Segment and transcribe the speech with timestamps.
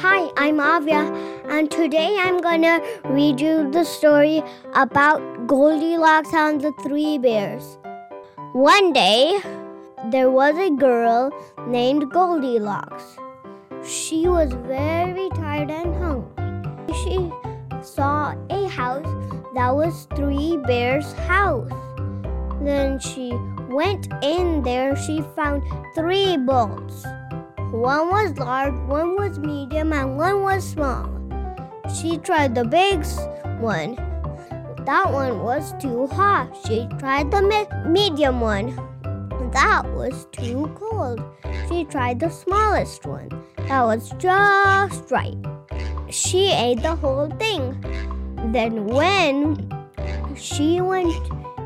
[0.00, 1.12] Hi, I'm Avia,
[1.48, 4.44] and today I'm gonna read you the story
[4.76, 7.78] about Goldilocks and the Three Bears.
[8.52, 9.40] One day,
[10.12, 11.32] there was a girl
[11.66, 13.16] named Goldilocks.
[13.84, 16.94] She was very tired and hungry.
[17.02, 17.32] She
[17.82, 19.12] saw a house
[19.56, 21.72] that was Three Bears' house.
[22.62, 23.32] Then she
[23.68, 24.94] went in there.
[24.94, 25.64] She found
[25.96, 27.04] three bowls.
[27.70, 31.06] One was large, one was medium, and one was small.
[31.94, 33.04] She tried the big
[33.60, 33.94] one.
[34.86, 36.56] That one was too hot.
[36.66, 38.74] She tried the me- medium one.
[39.52, 41.20] That was too cold.
[41.68, 43.28] She tried the smallest one.
[43.68, 45.36] That was just right.
[46.08, 47.76] She ate the whole thing.
[48.50, 49.68] Then, when
[50.34, 51.12] she went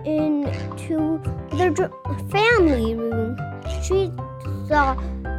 [0.05, 1.21] into
[1.53, 1.93] the
[2.29, 3.39] family room,
[3.85, 4.11] she
[4.67, 4.97] saw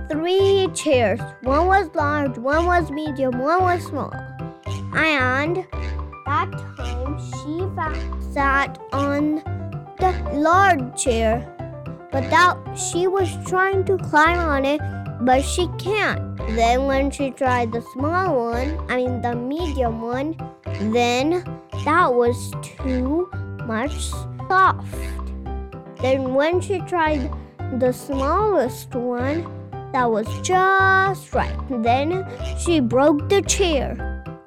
[0.09, 1.19] three chairs.
[1.41, 4.13] One was large, one was medium, one was small.
[4.95, 5.65] And
[6.25, 9.35] that time she sat on
[9.99, 11.49] the large chair.
[12.11, 14.81] But that she was trying to climb on it,
[15.21, 16.37] but she can't.
[16.55, 20.35] Then when she tried the small one, I mean the medium one,
[20.93, 21.43] then
[21.85, 23.29] that was too
[23.65, 24.09] much
[24.47, 24.93] soft.
[26.01, 27.31] Then when she tried
[27.79, 29.62] the smallest one,
[29.93, 31.55] that was just right.
[31.69, 32.25] Then
[32.59, 33.95] she broke the chair.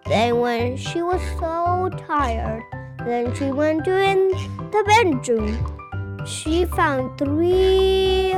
[0.07, 2.63] Then when she was so tired,
[2.99, 4.29] then she went to in
[4.71, 6.27] the bedroom.
[6.27, 8.35] She found three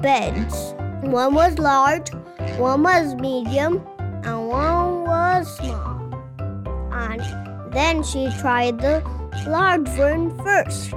[0.00, 0.74] beds.
[1.02, 2.10] One was large,
[2.56, 6.14] one was medium, and one was small.
[6.92, 7.20] And
[7.72, 9.02] then she tried the
[9.48, 10.92] large one first.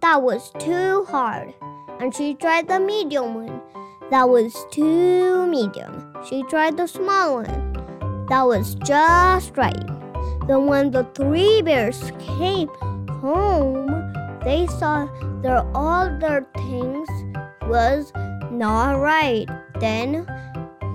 [0.00, 1.52] That was too hard.
[1.98, 3.60] And she tried the medium one.
[4.10, 6.14] That was too medium.
[6.28, 8.26] She tried the small one.
[8.28, 9.86] That was just right.
[10.46, 12.68] Then when the three bears came
[13.20, 13.90] home,
[14.44, 15.08] they saw
[15.42, 17.08] their other things
[17.62, 18.12] was
[18.52, 19.46] not right.
[19.80, 20.24] Then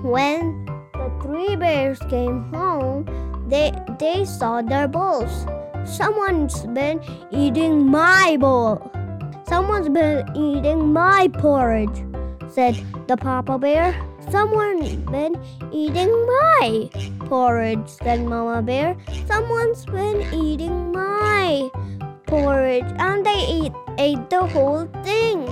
[0.02, 0.64] when
[0.94, 3.04] the three bears came home,
[3.46, 5.46] they they saw their bowls.
[5.84, 6.98] Someone's been
[7.30, 8.90] eating my bowl.
[9.46, 12.04] Someone's been eating my porridge
[12.52, 12.76] said
[13.08, 13.94] the Papa Bear.
[14.30, 15.34] Someone's been
[15.72, 16.90] eating my
[17.26, 18.96] porridge, said Mama Bear.
[19.26, 21.70] Someone's been eating my
[22.26, 25.48] porridge, and they ate, ate the whole thing.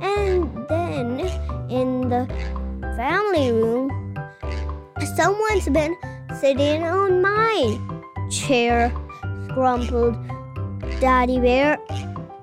[0.00, 1.20] And then
[1.68, 2.26] in the
[2.96, 4.16] family room,
[5.16, 5.96] someone's been
[6.40, 7.78] sitting on my
[8.30, 8.92] chair,
[9.48, 10.16] grumbled
[11.00, 11.78] Daddy Bear.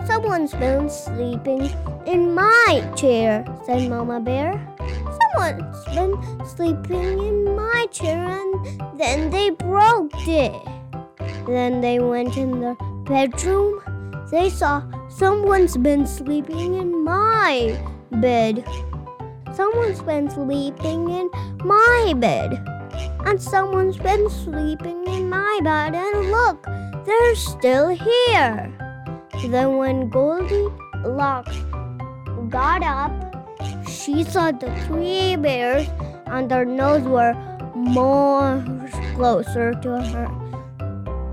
[0.05, 1.69] Someone's been sleeping
[2.05, 4.59] in my chair, said Mama Bear.
[5.35, 10.53] Someone's been sleeping in my chair and then they broke it.
[11.47, 12.75] Then they went in the
[13.05, 13.81] bedroom.
[14.31, 17.79] They saw someone's been sleeping in my
[18.11, 18.65] bed.
[19.53, 21.29] Someone's been sleeping in
[21.63, 22.53] my bed.
[23.25, 25.95] And someone's been sleeping in my bed.
[25.95, 26.63] And look,
[27.05, 28.80] they're still here.
[29.47, 31.57] Then when Goldilocks
[32.49, 33.11] got up,
[33.87, 35.87] she saw the three bears
[36.27, 37.33] and their nose were
[37.75, 38.63] more
[39.15, 40.27] closer to her.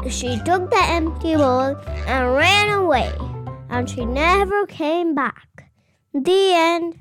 [0.08, 1.76] She took the empty bowl
[2.06, 3.12] and ran away,
[3.68, 5.70] and she never came back.
[6.14, 6.98] The end.